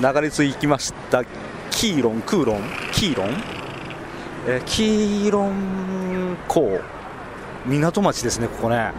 [0.00, 1.24] 流れ着いきました。
[1.70, 3.28] キーロンクーロンキーロン、
[4.46, 6.80] えー、キーロン港
[7.66, 8.92] 港町ですねここね。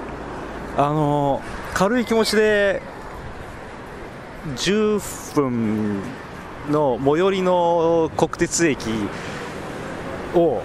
[0.78, 2.82] あのー、軽い気持ちで
[4.56, 6.02] 10分
[6.70, 8.88] の最寄りの国鉄駅
[10.36, 10.62] を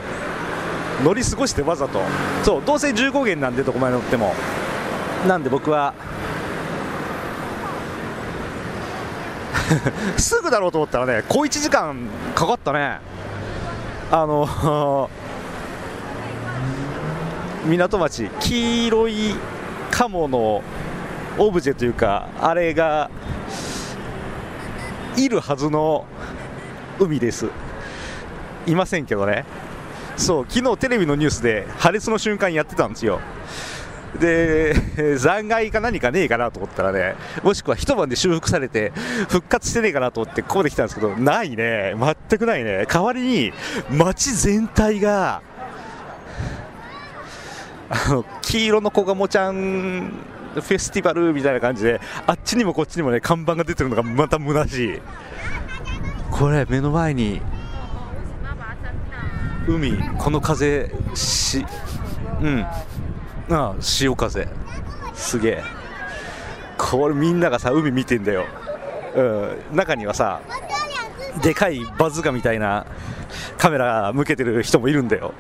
[1.02, 2.00] 乗り過ごしてわざと。
[2.44, 4.34] そうどうせ15元なんでどこまで乗っても。
[5.26, 5.94] なんで僕は
[10.16, 12.98] すぐだろうと思ったらね小1時間かかったね。
[14.10, 15.10] あの
[17.64, 19.34] 港町黄色い
[19.90, 20.62] カモの
[21.38, 23.10] オブジェというかあれが
[25.16, 26.04] いるはずの
[26.98, 27.48] 海です。
[28.66, 29.44] いませんけどね。
[30.16, 33.20] そう昨日テレビのニュースで破裂の瞬間やってたんですよ。
[34.20, 34.74] で
[35.18, 38.92] 残骸か何かねえかなと思ったらねもしくは一晩で修復されて
[39.28, 41.94] 復活してねえかなと思ってここで来たんですけどないね。
[42.28, 42.86] 全くないね。
[42.86, 43.52] 代わりに
[43.90, 45.42] 街全体が
[47.90, 50.12] あの黄色の子ガモちゃん
[50.54, 55.00] フェスティバルみたいな感じであっちにもこっちにもね看板が出てるのがまた虚しい。
[56.30, 57.40] これ目の前に
[59.68, 61.64] 海この風し
[62.40, 62.66] うん。
[63.50, 64.48] ああ潮風。
[65.14, 65.62] すげえ。
[66.76, 68.44] これみんながさ海見てんだよ、
[69.14, 69.22] う
[69.72, 70.40] ん、中にはさ
[71.42, 72.84] でかいバズーカみたいな
[73.58, 75.32] カメラ向けてる人もいるんだよ。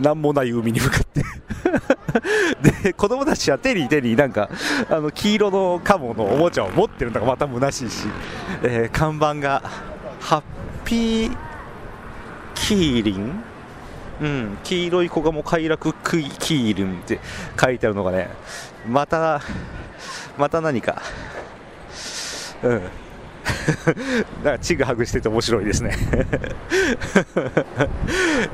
[0.00, 1.22] なんもない海に向かって。
[2.82, 4.48] で子供たちは手に手になんか
[4.90, 8.08] あの黄色のカモのおもちゃを持ってるのがまた虚しいし、
[8.62, 9.62] えー、看板が
[10.20, 10.42] ハッ
[10.84, 11.36] ピー
[12.54, 13.55] キーリン？
[14.20, 17.20] うん、黄色い子がもう快楽キーリンって
[17.60, 18.30] 書いてあるのがね
[18.88, 19.42] また
[20.38, 21.02] また何か。
[22.62, 22.82] うん。
[24.44, 25.96] なんかちぐはぐしてて面白いですね。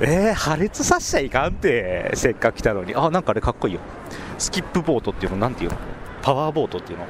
[0.00, 2.94] えー、破裂させちゃいかんってせっかく来たのに。
[2.94, 3.80] あなんかあれかっこいいよ。
[4.38, 5.76] スキップボートっていうのなんていうの？
[6.22, 7.06] パワーボートっていうの？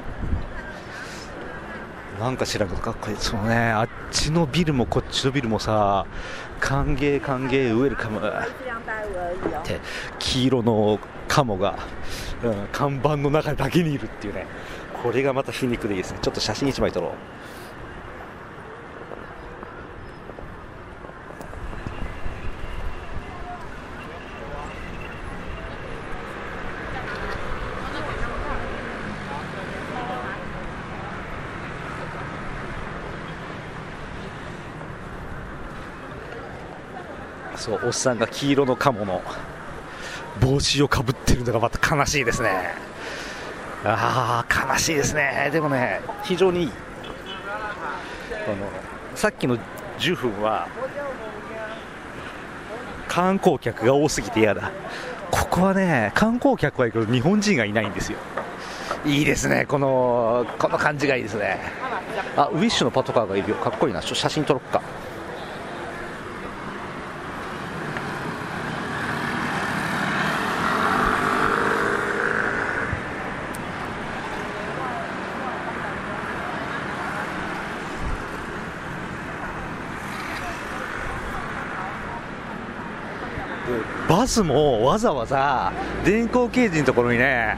[2.23, 3.55] なんか知らんけどかっこいいそのね。
[3.71, 6.05] あっちのビルもこっちのビルもさ
[6.61, 8.19] 歓迎歓迎ウェルカム。
[8.19, 9.81] って
[10.19, 11.77] 黄色のカモが、
[12.41, 14.47] うん、看板の中だけにいるっていうね。
[15.03, 16.19] これがまた皮肉でいいですね。
[16.21, 17.11] ちょっと写真1枚撮ろう。
[37.55, 39.21] そうおっさんが黄色のカモの
[40.41, 42.49] 帽子をかぶってるのがまた悲しいですね。
[43.85, 45.49] ああ悲しいですね。
[45.51, 46.71] でもね非常にいい。
[48.45, 48.55] あの
[49.15, 49.57] さっきの
[49.99, 50.67] 10分は
[53.07, 54.71] 観光客が多すぎて嫌だ。
[55.31, 58.17] ここはね観光客はいいけど日本人がいないんですよ。
[59.05, 61.59] いいですねこのこの感じがいいですね。
[62.35, 63.55] あウィッシュのパトカーがいるよ。
[63.57, 64.01] かっこいいな。
[64.01, 64.81] 写真撮ろっか。
[84.07, 85.71] バスもわざわざ
[86.03, 87.57] 電光掲示のところにね、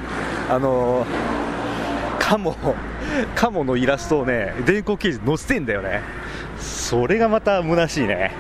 [0.50, 1.06] あの
[2.20, 2.56] カモ、
[3.36, 6.02] カモのイラストをね、電光掲示載せてんだよね。
[6.60, 8.32] それがまた虚しいね。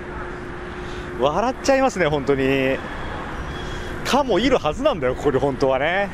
[1.19, 2.77] 笑っちゃいますね、本当に。
[4.05, 6.09] カモいるはずなんだよ、ここで本当はね。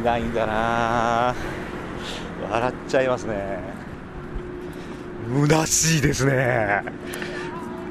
[0.00, 1.34] いないんだな
[2.50, 3.58] 笑っちゃいますね。
[5.48, 6.82] 虚しいですね。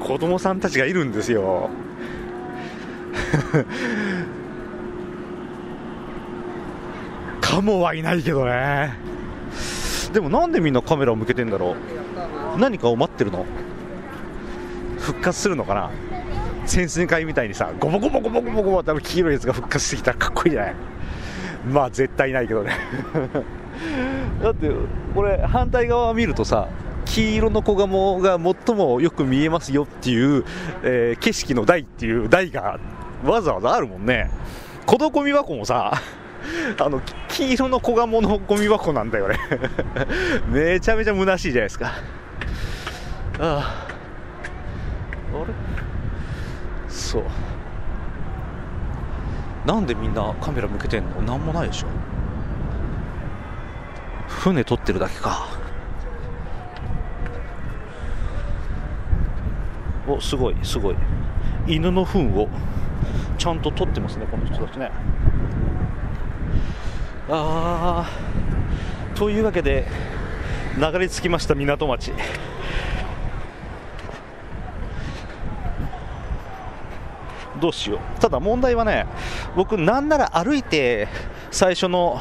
[0.00, 1.70] 子供さんたちがいるんですよ。
[7.40, 8.94] カモはいないけどね。
[10.12, 11.74] でもなんでみんなカメラを向けてんだろ
[12.56, 12.58] う？
[12.58, 13.44] 何かを待ってるの？
[14.98, 15.90] 復活するのかな？
[16.66, 20.74] 潜水艦みたいにさゴボゴボゴボゴボゴボって黄色いやつが復活してきたらかっこいいじゃない？
[21.70, 22.72] まあ絶対ないけどね。
[24.42, 24.70] だって
[25.14, 26.68] これ反対側を見るとさ
[27.04, 30.44] 黄色の子ガモが最もよく見えますよっていう、
[30.82, 32.78] えー、景色の台っていう台が
[33.26, 34.30] わざわざあるもんね。
[34.86, 35.92] このゴミ箱もさ
[36.78, 39.38] あの黄色の小鴨のゴミ箱なんだよね。
[40.48, 41.86] めちゃめちゃ虚しいじゃないですか。
[41.86, 41.90] あ
[43.40, 43.86] あ。
[45.34, 45.52] あれ？
[46.88, 47.24] そう。
[49.66, 51.22] なんでみんなカメラ向けてんの？
[51.22, 51.88] 何もないでしょ。
[54.28, 55.46] 船撮ってるだけか。
[60.06, 60.96] おすごいすごい。
[61.66, 62.48] 犬の糞を。
[63.36, 64.90] ちゃんと取ってますねこの人たちね。
[67.28, 69.18] あー。
[69.18, 69.86] というわけで
[70.78, 72.12] 流れ着きました港町。
[77.60, 78.20] どうしよう。
[78.20, 79.06] ただ問題はね
[79.56, 81.08] 僕なんなら歩いて
[81.50, 82.20] 最初の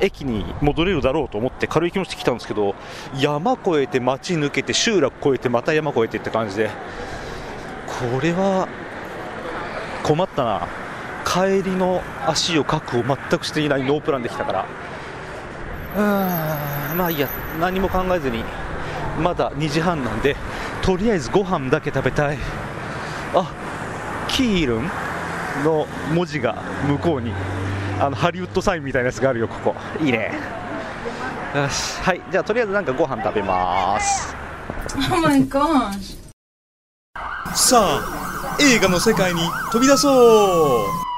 [0.00, 2.74] 駅に戻れるだろうと思って軽い気持ちで来たんですけど
[3.18, 6.70] 山越えて街抜けて集落越えてまた山越えてって感じで。
[7.86, 8.66] これは
[10.02, 10.68] 困ったな。
[11.24, 14.66] 帰りの足を確保全くしていないノープランできたから。
[15.96, 17.28] うーんまあいいや。
[17.60, 18.42] 何も考えずに
[19.20, 20.36] まだ2時半なんで
[20.82, 22.38] とりあえずご飯だけ食べたい。
[23.34, 23.52] あ
[24.28, 24.90] キールン？
[25.64, 27.32] の文字が向こうに
[28.00, 29.74] あのハリウッドサインみたいなやつがあるよここ。
[30.00, 30.32] いいね。
[31.54, 32.00] よし。
[32.00, 34.34] はいじゃあとりあえずなんかご飯食べます。
[35.12, 36.16] Oh my gosh.
[37.54, 38.19] さあ
[38.62, 39.40] 映画の世界に
[39.72, 41.09] 飛び出そう。